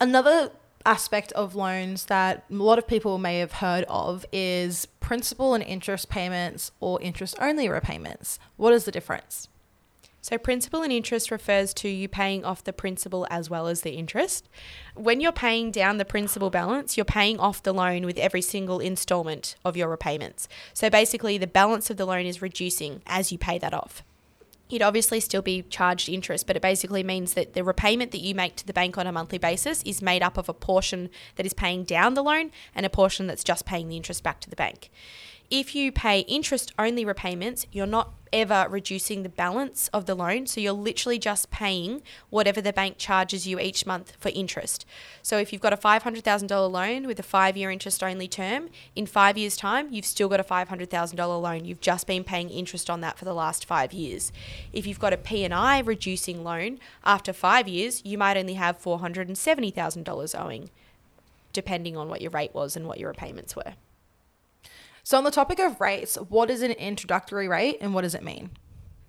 Another 0.01 0.51
aspect 0.87 1.33
of 1.33 1.55
loans 1.55 2.05
that 2.07 2.45
a 2.51 2.55
lot 2.55 2.79
of 2.79 2.87
people 2.87 3.17
may 3.17 3.39
have 3.39 3.53
heard 3.53 3.85
of 3.89 4.27
is 4.31 4.87
principal 5.01 5.55
and 5.55 5.65
interest 5.65 6.11
payments 6.11 6.71
or 6.81 7.01
interest 7.01 7.35
only 7.41 7.71
repayments. 7.71 8.39
What 8.59 8.75
is 8.75 8.85
the 8.85 8.93
difference? 8.93 9.49
So, 10.25 10.39
principal 10.39 10.81
and 10.81 10.91
interest 10.91 11.31
refers 11.31 11.75
to 11.75 11.89
you 11.91 12.09
paying 12.09 12.47
off 12.47 12.65
the 12.65 12.73
principal 12.73 13.27
as 13.29 13.51
well 13.51 13.67
as 13.67 13.83
the 13.83 13.91
interest. 13.91 14.49
When 14.95 15.21
you're 15.21 15.33
paying 15.33 15.71
down 15.71 15.99
the 15.99 16.07
principal 16.07 16.49
balance, 16.49 16.97
you're 16.97 17.05
paying 17.05 17.39
off 17.39 17.63
the 17.63 17.75
loan 17.75 18.07
with 18.07 18.17
every 18.17 18.41
single 18.41 18.81
installment 18.81 19.55
of 19.67 19.77
your 19.77 19.91
repayments. 19.91 20.49
So, 20.73 20.89
basically, 20.89 21.37
the 21.37 21.47
balance 21.47 21.91
of 21.91 21.99
the 21.99 22.07
loan 22.07 22.25
is 22.25 22.41
reducing 22.41 23.03
as 23.07 23.33
you 23.33 23.37
pay 23.37 23.59
that 23.59 23.75
off. 23.75 24.03
You'd 24.71 24.81
obviously 24.81 25.21
still 25.21 25.43
be 25.43 25.61
charged 25.69 26.09
interest, 26.09 26.47
but 26.47 26.57
it 26.57 26.63
basically 26.63 27.03
means 27.03 27.35
that 27.35 27.53
the 27.53 27.63
repayment 27.63 28.11
that 28.13 28.23
you 28.23 28.35
make 28.35 28.57
to 28.57 28.67
the 28.67 28.73
bank 28.73 28.97
on 28.97 29.07
a 29.07 29.13
monthly 29.13 29.37
basis 29.37 29.83
is 29.83 30.01
made 30.01 30.23
up 30.23 30.39
of 30.39 30.49
a 30.49 30.55
portion 30.55 31.11
that 31.37 31.45
is 31.45 31.53
paying 31.53 31.85
down 31.85 32.15
the 32.15 32.25
loan 32.25 32.51
and 32.75 32.87
a 32.87 32.91
portion 32.91 33.27
that's 33.27 33.45
just 33.45 33.67
paying 33.67 33.89
the 33.89 33.97
interest 33.99 34.23
back 34.23 34.41
to 34.41 34.49
the 34.49 34.57
bank. 34.57 34.91
If 35.57 35.73
you 35.73 35.93
pay 35.93 36.23
interest 36.23 36.73
only 36.81 37.05
repayments, 37.05 37.65
you're 37.71 37.87
not 37.87 38.13
ever 38.33 38.67
reducing 38.69 39.23
the 39.23 39.29
balance 39.29 39.87
of 39.93 40.05
the 40.05 40.17
loan. 40.17 40.49
So 40.49 40.61
you're 40.61 40.73
literally 40.73 41.17
just 41.17 41.49
paying 41.53 42.03
whatever 42.29 42.61
the 42.61 42.73
bank 42.73 42.97
charges 42.99 43.47
you 43.47 43.61
each 43.61 43.87
month 43.87 44.15
for 44.19 44.33
interest. 44.35 44.85
So 45.23 45.39
if 45.39 45.53
you've 45.53 45.63
got 45.63 45.73
a 45.73 45.77
$500,000 45.77 46.51
loan 46.73 47.07
with 47.07 47.21
a 47.21 47.23
five 47.23 47.57
year 47.57 47.71
interest 47.71 48.03
only 48.03 48.27
term, 48.27 48.69
in 48.97 49.07
five 49.07 49.39
years' 49.39 49.57
time, 49.57 49.93
you've 49.93 50.05
still 50.05 50.29
got 50.29 50.41
a 50.41 50.43
$500,000 50.43 51.41
loan. 51.41 51.65
You've 51.65 51.81
just 51.81 52.09
been 52.09 52.25
paying 52.25 52.51
interest 52.51 52.91
on 52.91 53.01
that 53.03 53.17
for 53.17 53.25
the 53.25 53.33
last 53.33 53.65
five 53.65 53.93
years. 53.93 54.33
If 54.73 54.89
you've 54.89 54.99
got 54.99 55.13
a 55.13 55.17
P&I 55.17 55.79
reducing 55.79 56.43
loan, 56.43 56.81
after 57.05 57.33
five 57.33 57.69
years, 57.69 58.03
you 58.05 58.19
might 58.19 58.37
only 58.37 58.55
have 58.55 58.83
$470,000 58.83 60.45
owing, 60.45 60.71
depending 61.53 61.97
on 61.97 62.09
what 62.09 62.23
your 62.23 62.33
rate 62.33 62.55
was 62.55 62.75
and 62.75 62.89
what 62.89 62.99
your 62.99 63.11
repayments 63.11 63.55
were. 63.55 63.75
So, 65.07 65.19
on 65.19 65.25
the 65.25 65.31
topic 65.31 65.59
of 65.59 65.83
rates, 65.83 66.17
what 66.31 66.49
is 66.49 66.63
an 66.63 66.71
introductory 66.71 67.47
rate 67.47 67.77
and 67.83 67.93
what 67.93 68.05
does 68.05 68.15
it 68.15 68.23
mean? 68.23 68.53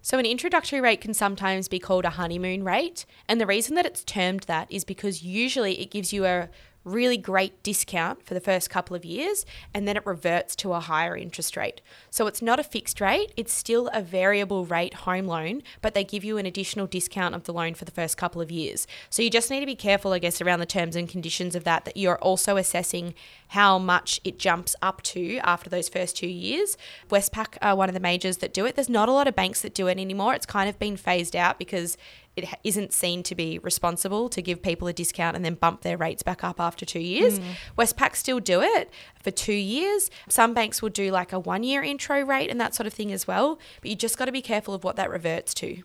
So, 0.01 0.19
an 0.19 0.25
introductory 0.25 0.81
rate 0.81 0.99
can 0.99 1.13
sometimes 1.13 1.69
be 1.69 1.79
called 1.79 2.03
a 2.03 2.09
honeymoon 2.09 2.65
rate. 2.65 3.05
And 3.29 3.39
the 3.39 3.45
reason 3.45 3.75
that 3.75 3.85
it's 3.85 4.03
termed 4.03 4.41
that 4.41 4.69
is 4.69 4.83
because 4.83 5.23
usually 5.23 5.79
it 5.79 5.89
gives 5.89 6.11
you 6.11 6.25
a 6.25 6.49
really 6.85 7.17
great 7.17 7.61
discount 7.63 8.23
for 8.25 8.33
the 8.33 8.39
first 8.39 8.69
couple 8.69 8.95
of 8.95 9.03
years 9.03 9.45
and 9.73 9.87
then 9.87 9.97
it 9.97 10.05
reverts 10.05 10.55
to 10.55 10.71
a 10.71 10.79
higher 10.79 11.17
interest 11.17 11.57
rate. 11.57 11.81
So 12.11 12.27
it's 12.27 12.41
not 12.41 12.59
a 12.59 12.63
fixed 12.63 13.01
rate, 13.01 13.33
it's 13.35 13.51
still 13.51 13.89
a 13.91 14.01
variable 14.01 14.65
rate 14.65 14.93
home 14.93 15.25
loan, 15.25 15.63
but 15.81 15.95
they 15.95 16.03
give 16.03 16.23
you 16.23 16.37
an 16.37 16.45
additional 16.45 16.85
discount 16.85 17.33
of 17.33 17.43
the 17.43 17.53
loan 17.53 17.73
for 17.73 17.85
the 17.85 17.91
first 17.91 18.17
couple 18.17 18.41
of 18.41 18.51
years. 18.51 18.85
So 19.09 19.23
you 19.23 19.31
just 19.31 19.49
need 19.49 19.61
to 19.61 19.65
be 19.65 19.75
careful, 19.75 20.13
I 20.13 20.19
guess, 20.19 20.41
around 20.41 20.59
the 20.59 20.65
terms 20.67 20.95
and 20.95 21.09
conditions 21.09 21.55
of 21.55 21.63
that, 21.63 21.85
that 21.85 21.97
you're 21.97 22.19
also 22.19 22.55
assessing 22.55 23.15
how 23.55 23.79
much 23.79 24.19
it 24.25 24.37
jumps 24.37 24.75
up 24.81 25.01
to 25.01 25.37
after 25.37 25.69
those 25.69 25.87
first 25.87 26.17
two 26.17 26.27
years. 26.27 26.77
Westpac 27.09 27.57
are 27.61 27.73
one 27.73 27.87
of 27.87 27.93
the 27.93 28.01
majors 28.01 28.37
that 28.37 28.53
do 28.53 28.65
it. 28.65 28.75
There's 28.75 28.89
not 28.89 29.07
a 29.07 29.13
lot 29.13 29.29
of 29.29 29.33
banks 29.33 29.61
that 29.61 29.73
do 29.73 29.87
it 29.87 29.97
anymore. 29.97 30.33
It's 30.33 30.45
kind 30.45 30.67
of 30.67 30.77
been 30.77 30.97
phased 30.97 31.37
out 31.37 31.57
because 31.57 31.97
it 32.35 32.49
isn't 32.65 32.91
seen 32.91 33.23
to 33.23 33.33
be 33.33 33.57
responsible 33.59 34.27
to 34.27 34.41
give 34.41 34.61
people 34.61 34.89
a 34.89 34.93
discount 34.93 35.37
and 35.37 35.45
then 35.45 35.53
bump 35.55 35.83
their 35.83 35.95
rates 35.95 36.21
back 36.21 36.43
up 36.43 36.59
after 36.59 36.85
two 36.85 36.99
years. 36.99 37.39
Mm. 37.39 37.45
Westpac 37.77 38.17
still 38.17 38.41
do 38.41 38.59
it 38.61 38.91
for 39.23 39.31
two 39.31 39.53
years. 39.53 40.11
Some 40.27 40.53
banks 40.53 40.81
will 40.81 40.89
do 40.89 41.09
like 41.09 41.31
a 41.31 41.39
one 41.39 41.63
year 41.63 41.81
intro 41.81 42.25
rate 42.25 42.49
and 42.51 42.59
that 42.59 42.75
sort 42.75 42.87
of 42.87 42.93
thing 42.93 43.13
as 43.13 43.25
well. 43.25 43.57
But 43.79 43.89
you 43.89 43.95
just 43.95 44.17
got 44.17 44.25
to 44.25 44.33
be 44.33 44.41
careful 44.41 44.73
of 44.73 44.83
what 44.83 44.97
that 44.97 45.09
reverts 45.09 45.53
to. 45.53 45.81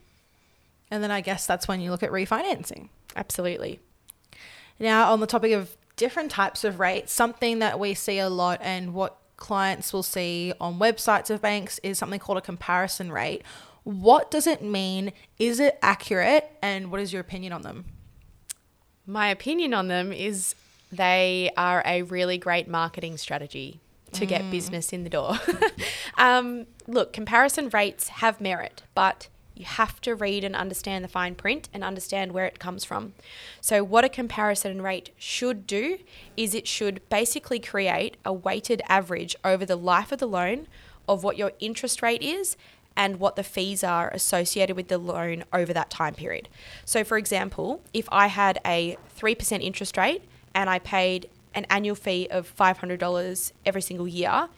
And 0.91 1.05
then 1.05 1.13
I 1.13 1.21
guess 1.21 1.47
that's 1.47 1.69
when 1.69 1.81
you 1.81 1.93
look 1.93 2.03
at 2.03 2.11
refinancing. 2.11 2.89
Absolutely. 3.15 3.79
Now, 4.81 5.13
on 5.13 5.21
the 5.21 5.29
topic 5.29 5.53
of 5.53 5.77
different 6.01 6.31
types 6.31 6.65
of 6.65 6.81
rates, 6.81 7.13
something 7.13 7.59
that 7.59 7.79
we 7.79 7.95
see 7.95 8.19
a 8.19 8.29
lot 8.29 8.59
and 8.63 8.95
what 8.95 9.19
clients 9.37 9.93
will 9.93 10.03
see 10.03 10.53
on 10.61 10.79
websites 10.79 11.31
of 11.31 11.41
banks 11.41 11.79
is 11.83 11.99
something 11.99 12.19
called 12.19 12.39
a 12.39 12.43
comparison 12.43 13.13
rate 13.13 13.43
what 13.85 14.31
does 14.31 14.47
it 14.47 14.63
mean? 14.63 15.13
Is 15.39 15.61
it 15.61 15.79
accurate? 15.83 16.51
And 16.63 16.91
what 16.91 17.01
is 17.01 17.13
your 17.13 17.21
opinion 17.21 17.53
on 17.53 17.63
them? 17.63 17.87
My 19.07 19.29
opinion 19.29 19.75
on 19.75 19.89
them 19.89 20.13
is 20.13 20.55
they 20.93 21.51
are 21.57 21.83
a 21.87 22.03
really 22.03 22.39
great 22.39 22.69
marketing 22.69 23.17
strategy 23.17 23.81
to 24.13 24.25
mm. 24.25 24.29
get 24.29 24.51
business 24.51 24.93
in 24.93 25.05
the 25.05 25.11
door. 25.11 25.39
um, 26.19 26.67
look, 26.87 27.13
comparison 27.13 27.71
rates 27.71 28.09
have 28.09 28.41
merit, 28.41 28.83
but 28.95 29.29
you 29.61 29.67
have 29.67 30.01
to 30.01 30.15
read 30.15 30.43
and 30.43 30.57
understand 30.57 31.05
the 31.05 31.09
fine 31.09 31.35
print 31.35 31.69
and 31.73 31.85
understand 31.85 32.33
where 32.33 32.47
it 32.47 32.59
comes 32.59 32.85
from. 32.85 33.13
So, 33.61 33.85
what 33.85 34.05
a 34.05 34.09
comparison 34.09 34.81
rate 34.81 35.11
should 35.19 35.67
do 35.67 35.99
is 36.37 36.55
it 36.55 36.67
should 36.67 37.07
basically 37.11 37.61
create 37.61 38.17
a 38.25 38.33
weighted 38.33 38.81
average 38.89 39.37
over 39.45 39.67
the 39.67 39.77
life 39.77 40.13
of 40.13 40.19
the 40.19 40.27
loan 40.27 40.67
of 41.07 41.23
what 41.23 41.37
your 41.37 41.53
interest 41.61 42.01
rate 42.03 42.23
is 42.23 42.57
and 42.97 43.21
what 43.21 43.37
the 43.37 43.43
fees 43.43 43.85
are 43.85 44.09
associated 44.11 44.77
with 44.77 44.89
the 44.89 44.99
loan 44.99 45.45
over 45.53 45.73
that 45.73 45.91
time 45.91 46.15
period. 46.15 46.49
So, 46.85 47.05
for 47.05 47.19
example, 47.19 47.83
if 47.93 48.09
I 48.11 48.29
had 48.29 48.61
a 48.65 48.97
3% 49.19 49.63
interest 49.63 49.97
rate 49.97 50.23
and 50.55 50.71
I 50.71 50.79
paid 50.79 51.29
an 51.55 51.67
annual 51.69 51.97
fee 51.97 52.29
of 52.31 52.55
$500 52.57 53.53
every 53.67 53.83
single 53.83 54.09
year, 54.09 54.49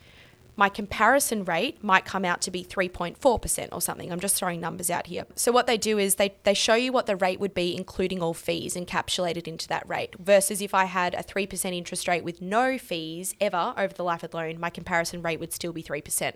my 0.54 0.68
comparison 0.68 1.44
rate 1.44 1.82
might 1.82 2.04
come 2.04 2.25
out 2.25 2.40
to 2.42 2.50
be 2.50 2.64
3.4% 2.64 3.68
or 3.73 3.80
something. 3.80 4.12
I'm 4.12 4.21
just 4.21 4.37
throwing 4.37 4.61
numbers 4.61 4.90
out 4.90 5.06
here. 5.06 5.25
So, 5.35 5.50
what 5.50 5.66
they 5.66 5.78
do 5.78 5.99
is 5.99 6.16
they, 6.16 6.35
they 6.44 6.54
show 6.54 6.75
you 6.75 6.92
what 6.92 7.06
the 7.06 7.16
rate 7.16 7.40
would 7.40 7.54
be, 7.54 7.75
including 7.75 8.23
all 8.23 8.35
fees 8.35 8.75
encapsulated 8.75 9.49
into 9.49 9.66
that 9.68 9.88
rate, 9.88 10.14
versus 10.18 10.61
if 10.61 10.75
I 10.75 10.85
had 10.85 11.14
a 11.14 11.23
3% 11.23 11.76
interest 11.76 12.06
rate 12.06 12.25
with 12.25 12.42
no 12.42 12.76
fees 12.76 13.35
ever 13.40 13.73
over 13.76 13.94
the 13.94 14.04
life 14.04 14.23
of 14.23 14.30
the 14.30 14.37
loan, 14.37 14.61
my 14.61 14.71
comparison 14.71 15.23
rate 15.23 15.40
would 15.40 15.52
still 15.52 15.73
be 15.73 15.82
3%. 15.82 16.35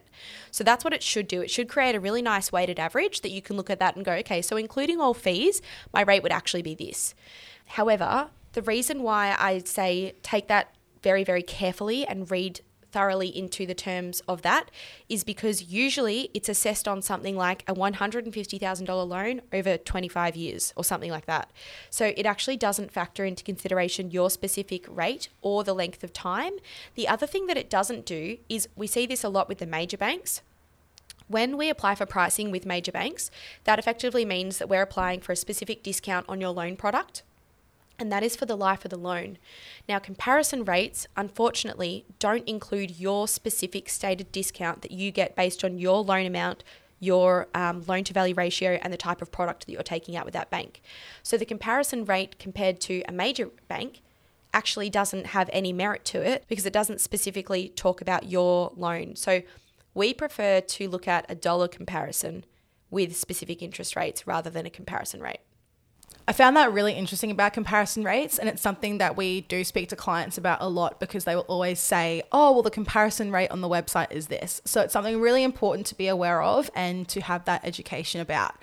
So, 0.50 0.64
that's 0.64 0.82
what 0.82 0.94
it 0.94 1.02
should 1.02 1.28
do. 1.28 1.42
It 1.42 1.50
should 1.50 1.68
create 1.68 1.94
a 1.94 2.00
really 2.00 2.22
nice 2.22 2.50
weighted 2.50 2.78
average 2.78 3.20
that 3.20 3.30
you 3.30 3.42
can 3.42 3.56
look 3.56 3.70
at 3.70 3.80
that 3.80 3.96
and 3.96 4.04
go, 4.04 4.12
okay, 4.12 4.40
so 4.40 4.56
including 4.56 5.00
all 5.00 5.14
fees, 5.14 5.60
my 5.92 6.02
rate 6.02 6.22
would 6.22 6.32
actually 6.32 6.62
be 6.62 6.74
this. 6.74 7.14
However, 7.66 8.30
the 8.52 8.62
reason 8.62 9.02
why 9.02 9.36
I 9.38 9.58
say 9.58 10.14
take 10.22 10.48
that 10.48 10.74
very, 11.02 11.24
very 11.24 11.42
carefully 11.42 12.06
and 12.06 12.30
read 12.30 12.60
thoroughly 12.96 13.28
into 13.28 13.66
the 13.66 13.74
terms 13.74 14.22
of 14.26 14.40
that 14.40 14.70
is 15.06 15.22
because 15.22 15.64
usually 15.64 16.30
it's 16.32 16.48
assessed 16.48 16.88
on 16.88 17.02
something 17.02 17.36
like 17.36 17.62
a 17.68 17.74
$150,000 17.74 19.08
loan 19.08 19.42
over 19.52 19.76
25 19.76 20.34
years 20.34 20.72
or 20.76 20.82
something 20.82 21.10
like 21.10 21.26
that. 21.26 21.50
So 21.90 22.14
it 22.16 22.24
actually 22.24 22.56
doesn't 22.56 22.90
factor 22.90 23.26
into 23.26 23.44
consideration 23.44 24.10
your 24.10 24.30
specific 24.30 24.86
rate 24.88 25.28
or 25.42 25.62
the 25.62 25.74
length 25.74 26.02
of 26.04 26.14
time. 26.14 26.54
The 26.94 27.06
other 27.06 27.26
thing 27.26 27.48
that 27.48 27.58
it 27.58 27.68
doesn't 27.68 28.06
do 28.06 28.38
is 28.48 28.66
we 28.74 28.86
see 28.86 29.04
this 29.04 29.22
a 29.22 29.28
lot 29.28 29.46
with 29.46 29.58
the 29.58 29.66
major 29.66 29.98
banks. 29.98 30.40
When 31.28 31.58
we 31.58 31.68
apply 31.68 31.96
for 31.96 32.06
pricing 32.06 32.50
with 32.50 32.64
major 32.64 32.92
banks, 32.92 33.30
that 33.64 33.78
effectively 33.78 34.24
means 34.24 34.56
that 34.56 34.70
we're 34.70 34.80
applying 34.80 35.20
for 35.20 35.32
a 35.32 35.36
specific 35.36 35.82
discount 35.82 36.24
on 36.30 36.40
your 36.40 36.50
loan 36.50 36.76
product 36.76 37.24
and 37.98 38.12
that 38.12 38.22
is 38.22 38.36
for 38.36 38.46
the 38.46 38.56
life 38.56 38.84
of 38.84 38.90
the 38.90 38.98
loan. 38.98 39.38
Now, 39.88 39.98
comparison 39.98 40.64
rates, 40.64 41.06
unfortunately, 41.16 42.04
don't 42.18 42.46
include 42.48 42.98
your 42.98 43.26
specific 43.26 43.88
stated 43.88 44.32
discount 44.32 44.82
that 44.82 44.90
you 44.90 45.10
get 45.10 45.36
based 45.36 45.64
on 45.64 45.78
your 45.78 46.02
loan 46.02 46.26
amount, 46.26 46.62
your 47.00 47.48
um, 47.54 47.84
loan 47.86 48.04
to 48.04 48.12
value 48.12 48.34
ratio, 48.34 48.78
and 48.82 48.92
the 48.92 48.98
type 48.98 49.22
of 49.22 49.32
product 49.32 49.66
that 49.66 49.72
you're 49.72 49.82
taking 49.82 50.16
out 50.16 50.24
with 50.24 50.34
that 50.34 50.50
bank. 50.50 50.82
So, 51.22 51.36
the 51.36 51.46
comparison 51.46 52.04
rate 52.04 52.38
compared 52.38 52.80
to 52.82 53.02
a 53.08 53.12
major 53.12 53.50
bank 53.68 54.02
actually 54.52 54.88
doesn't 54.88 55.26
have 55.28 55.50
any 55.52 55.72
merit 55.72 56.04
to 56.06 56.20
it 56.20 56.44
because 56.48 56.66
it 56.66 56.72
doesn't 56.72 57.00
specifically 57.00 57.68
talk 57.70 58.00
about 58.00 58.28
your 58.28 58.72
loan. 58.76 59.16
So, 59.16 59.42
we 59.94 60.12
prefer 60.12 60.60
to 60.60 60.88
look 60.88 61.08
at 61.08 61.24
a 61.28 61.34
dollar 61.34 61.68
comparison 61.68 62.44
with 62.90 63.16
specific 63.16 63.62
interest 63.62 63.96
rates 63.96 64.26
rather 64.26 64.50
than 64.50 64.66
a 64.66 64.70
comparison 64.70 65.20
rate. 65.20 65.40
I 66.28 66.32
found 66.32 66.56
that 66.56 66.72
really 66.72 66.92
interesting 66.92 67.30
about 67.30 67.52
comparison 67.52 68.02
rates, 68.02 68.38
and 68.38 68.48
it's 68.48 68.60
something 68.60 68.98
that 68.98 69.16
we 69.16 69.42
do 69.42 69.62
speak 69.62 69.90
to 69.90 69.96
clients 69.96 70.36
about 70.36 70.60
a 70.60 70.68
lot 70.68 70.98
because 70.98 71.24
they 71.24 71.36
will 71.36 71.42
always 71.42 71.78
say, 71.78 72.22
Oh, 72.32 72.52
well, 72.52 72.62
the 72.62 72.70
comparison 72.70 73.30
rate 73.30 73.50
on 73.52 73.60
the 73.60 73.68
website 73.68 74.10
is 74.10 74.26
this. 74.26 74.60
So 74.64 74.80
it's 74.80 74.92
something 74.92 75.20
really 75.20 75.44
important 75.44 75.86
to 75.86 75.94
be 75.94 76.08
aware 76.08 76.42
of 76.42 76.68
and 76.74 77.06
to 77.08 77.20
have 77.20 77.44
that 77.44 77.64
education 77.64 78.20
about. 78.20 78.56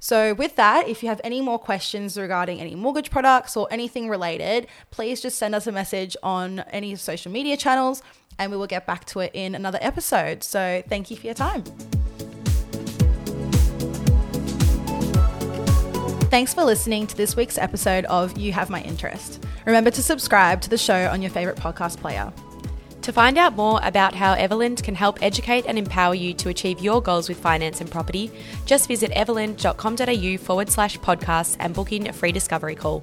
So, 0.00 0.32
with 0.32 0.54
that, 0.54 0.86
if 0.86 1.02
you 1.02 1.08
have 1.08 1.20
any 1.24 1.40
more 1.40 1.58
questions 1.58 2.16
regarding 2.16 2.60
any 2.60 2.76
mortgage 2.76 3.10
products 3.10 3.56
or 3.56 3.66
anything 3.68 4.08
related, 4.08 4.68
please 4.92 5.20
just 5.20 5.38
send 5.38 5.56
us 5.56 5.66
a 5.66 5.72
message 5.72 6.16
on 6.22 6.60
any 6.70 6.94
social 6.94 7.32
media 7.32 7.56
channels 7.56 8.00
and 8.38 8.52
we 8.52 8.56
will 8.56 8.68
get 8.68 8.86
back 8.86 9.04
to 9.06 9.18
it 9.18 9.32
in 9.34 9.56
another 9.56 9.80
episode. 9.82 10.44
So, 10.44 10.84
thank 10.88 11.10
you 11.10 11.16
for 11.16 11.26
your 11.26 11.34
time. 11.34 11.64
Thanks 16.30 16.52
for 16.52 16.62
listening 16.62 17.06
to 17.06 17.16
this 17.16 17.36
week's 17.36 17.56
episode 17.56 18.04
of 18.04 18.36
You 18.36 18.52
Have 18.52 18.68
My 18.68 18.82
Interest. 18.82 19.42
Remember 19.64 19.90
to 19.90 20.02
subscribe 20.02 20.60
to 20.60 20.68
the 20.68 20.76
show 20.76 21.08
on 21.08 21.22
your 21.22 21.30
favourite 21.30 21.58
podcast 21.58 21.96
player. 21.96 22.30
To 23.00 23.12
find 23.12 23.38
out 23.38 23.56
more 23.56 23.80
about 23.82 24.14
how 24.14 24.34
Everlend 24.34 24.82
can 24.82 24.94
help 24.94 25.22
educate 25.22 25.64
and 25.66 25.78
empower 25.78 26.14
you 26.14 26.34
to 26.34 26.50
achieve 26.50 26.80
your 26.80 27.00
goals 27.00 27.30
with 27.30 27.38
finance 27.40 27.80
and 27.80 27.90
property, 27.90 28.30
just 28.66 28.88
visit 28.88 29.10
everlend.com.au 29.12 30.44
forward 30.44 30.68
slash 30.68 30.98
podcast 30.98 31.56
and 31.60 31.72
book 31.72 31.92
in 31.92 32.08
a 32.08 32.12
free 32.12 32.32
discovery 32.32 32.74
call. 32.74 33.02